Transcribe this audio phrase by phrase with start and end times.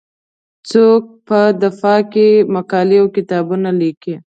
[0.69, 4.15] څوک په دفاع کې مقالې او کتابونه لیکي.